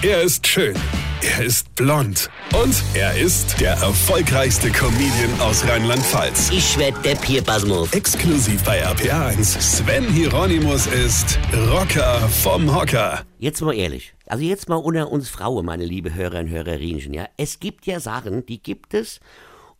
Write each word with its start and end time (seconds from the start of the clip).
Er 0.00 0.22
ist 0.22 0.46
schön. 0.46 0.76
Er 1.22 1.44
ist 1.44 1.74
blond. 1.74 2.30
Und 2.54 2.84
er 2.94 3.18
ist 3.18 3.60
der 3.60 3.72
erfolgreichste 3.72 4.70
Comedian 4.70 5.40
aus 5.40 5.66
Rheinland-Pfalz. 5.66 6.50
Ich 6.52 6.78
werd 6.78 7.04
der 7.04 7.16
Pierpasmus. 7.16 7.92
Exklusiv 7.92 8.62
bei 8.62 8.86
RPA1. 8.86 9.60
Sven 9.60 10.04
Hieronymus 10.04 10.86
ist 10.86 11.36
Rocker 11.72 12.20
vom 12.28 12.72
Hocker. 12.72 13.24
Jetzt 13.40 13.60
mal 13.60 13.74
ehrlich. 13.74 14.14
Also 14.26 14.44
jetzt 14.44 14.68
mal 14.68 14.76
unter 14.76 15.10
uns 15.10 15.28
Frauen, 15.28 15.66
meine 15.66 15.84
liebe 15.84 16.14
Hörer 16.14 16.38
und 16.38 16.48
Hörerinchen, 16.48 17.12
ja. 17.12 17.26
Es 17.36 17.58
gibt 17.58 17.84
ja 17.86 17.98
Sachen, 17.98 18.46
die 18.46 18.62
gibt 18.62 18.94
es. 18.94 19.18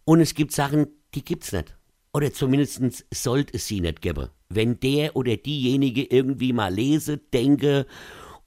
Und 0.05 0.21
es 0.21 0.35
gibt 0.35 0.51
Sachen, 0.51 0.89
die 1.15 1.25
gibt's 1.25 1.53
nicht. 1.53 1.77
Oder 2.13 2.33
zumindest 2.33 3.07
sollte 3.15 3.55
es 3.55 3.69
sie 3.69 3.81
nicht 3.81 4.03
geben. 4.03 4.31
Wenn 4.49 4.81
der 4.81 5.15
oder 5.15 5.37
diejenige 5.37 6.03
irgendwie 6.03 6.53
mal 6.53 6.75
lese, 6.75 7.19
denke 7.19 7.87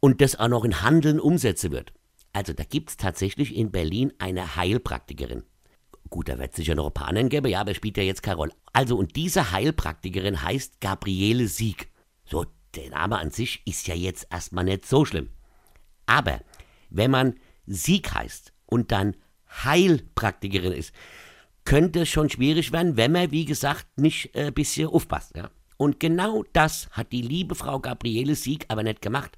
und 0.01 0.19
das 0.19 0.37
auch 0.37 0.49
noch 0.49 0.65
in 0.65 0.81
Handeln 0.81 1.21
umsetzen 1.21 1.71
wird. 1.71 1.93
Also 2.33 2.51
da 2.51 2.63
gibt's 2.65 2.97
tatsächlich 2.97 3.55
in 3.55 3.71
Berlin 3.71 4.11
eine 4.19 4.57
Heilpraktikerin. 4.57 5.43
Gut, 6.09 6.27
da 6.27 6.37
wird 6.37 6.53
sicher 6.55 6.75
noch 6.75 6.87
ein 6.87 6.93
paar 6.93 7.07
anderen 7.07 7.29
geben, 7.29 7.47
ja, 7.47 7.61
aber 7.61 7.73
spielt 7.73 7.95
ja 7.95 8.03
jetzt 8.03 8.23
keine 8.23 8.35
Rolle. 8.35 8.53
Also, 8.73 8.97
und 8.97 9.15
diese 9.15 9.51
Heilpraktikerin 9.51 10.41
heißt 10.41 10.81
Gabriele 10.81 11.47
Sieg. 11.47 11.89
So, 12.25 12.45
der 12.75 12.89
Name 12.89 13.17
an 13.17 13.31
sich 13.31 13.61
ist 13.65 13.87
ja 13.87 13.95
jetzt 13.95 14.27
erstmal 14.29 14.65
nicht 14.65 14.85
so 14.85 15.05
schlimm. 15.05 15.29
Aber 16.05 16.41
wenn 16.89 17.11
man 17.11 17.35
Sieg 17.65 18.13
heißt 18.13 18.51
und 18.65 18.91
dann 18.91 19.15
Heilpraktikerin 19.63 20.73
ist, 20.73 20.93
könnte 21.63 22.01
es 22.01 22.09
schon 22.09 22.29
schwierig 22.29 22.71
werden, 22.71 22.97
wenn 22.97 23.11
man, 23.11 23.31
wie 23.31 23.45
gesagt, 23.45 23.85
nicht 23.97 24.35
ein 24.35 24.47
äh, 24.47 24.51
bisschen 24.51 24.89
aufpasst. 24.89 25.35
Ja? 25.35 25.51
Und 25.77 25.99
genau 25.99 26.43
das 26.53 26.89
hat 26.91 27.11
die 27.11 27.21
liebe 27.21 27.55
Frau 27.55 27.79
Gabriele 27.79 28.35
Sieg 28.35 28.65
aber 28.67 28.83
nicht 28.83 29.01
gemacht. 29.01 29.37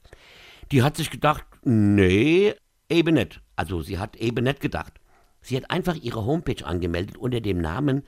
Die 0.72 0.84
hat 0.84 0.98
sich 0.98 1.10
gedacht, 1.10 1.46
nee, 1.64 2.54
eben 2.90 3.16
nicht. 3.16 3.42
Also 3.56 3.82
sie 3.82 4.00
hat 4.00 4.16
eben 4.16 4.44
nicht 4.44 4.60
gedacht. 4.60 5.00
Sie 5.42 5.58
hat 5.58 5.70
einfach 5.70 5.96
ihre 5.96 6.26
Homepage 6.26 6.66
angemeldet 6.66 7.18
unter 7.18 7.42
dem 7.42 7.60
Namen 7.60 8.04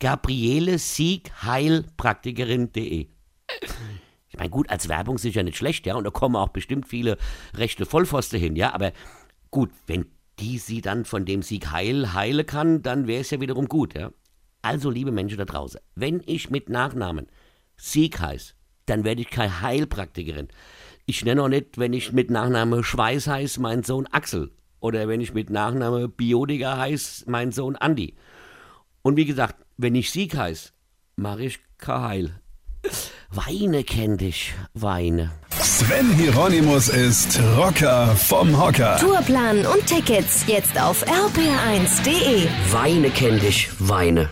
Gabriele 0.00 0.78
Sieg 0.78 1.30
Heilpraktikerin.de. 1.42 3.08
Ich 4.28 4.36
meine, 4.38 4.50
gut, 4.50 4.70
als 4.70 4.88
Werbung 4.88 5.18
sicher 5.18 5.42
nicht 5.42 5.56
schlecht, 5.56 5.86
ja, 5.86 5.96
und 5.96 6.04
da 6.04 6.10
kommen 6.10 6.36
auch 6.36 6.48
bestimmt 6.48 6.86
viele 6.86 7.18
rechte 7.54 7.86
Vollpfoste 7.86 8.36
hin, 8.38 8.56
ja, 8.56 8.72
aber 8.72 8.92
gut, 9.50 9.70
wenn 9.86 10.06
die 10.38 10.58
sie 10.58 10.80
dann 10.80 11.04
von 11.04 11.24
dem 11.24 11.42
Sieg 11.42 11.72
heil 11.72 12.12
heile 12.12 12.44
kann, 12.44 12.82
dann 12.82 13.06
wäre 13.06 13.22
es 13.22 13.30
ja 13.30 13.40
wiederum 13.40 13.66
gut, 13.66 13.94
ja. 13.94 14.12
Also, 14.62 14.90
liebe 14.90 15.12
Menschen 15.12 15.38
da 15.38 15.44
draußen, 15.44 15.80
wenn 15.94 16.22
ich 16.26 16.50
mit 16.50 16.68
Nachnamen 16.68 17.26
Sieg 17.76 18.20
heiße, 18.20 18.54
dann 18.86 19.04
werde 19.04 19.22
ich 19.22 19.30
keine 19.30 19.60
Heilpraktikerin. 19.60 20.48
Ich 21.10 21.24
nenne 21.24 21.42
auch 21.42 21.48
nicht, 21.48 21.78
wenn 21.78 21.94
ich 21.94 22.12
mit 22.12 22.30
Nachname 22.30 22.84
Schweiß 22.84 23.28
heiße, 23.28 23.62
mein 23.62 23.82
Sohn 23.82 24.06
Axel. 24.08 24.50
Oder 24.78 25.08
wenn 25.08 25.22
ich 25.22 25.32
mit 25.32 25.48
Nachname 25.48 26.06
Biotiker 26.06 26.76
heiße, 26.76 27.24
mein 27.30 27.50
Sohn 27.50 27.76
Andi. 27.76 28.14
Und 29.00 29.16
wie 29.16 29.24
gesagt, 29.24 29.56
wenn 29.78 29.94
ich 29.94 30.10
Sieg 30.10 30.36
heiße, 30.36 30.72
mache 31.16 31.44
ich 31.44 31.60
kein 31.78 32.02
Heil. 32.02 32.40
Weine 33.30 33.84
kenn 33.84 34.18
dich, 34.18 34.52
Weine. 34.74 35.30
Sven 35.58 36.10
Hieronymus 36.10 36.90
ist 36.90 37.40
Rocker 37.56 38.14
vom 38.14 38.60
Hocker. 38.62 38.98
Tourplan 38.98 39.64
und 39.64 39.86
Tickets 39.86 40.44
jetzt 40.46 40.78
auf 40.78 41.02
rpr1.de. 41.06 42.48
Weine 42.70 43.08
kenn 43.08 43.40
dich, 43.40 43.70
Weine. 43.78 44.28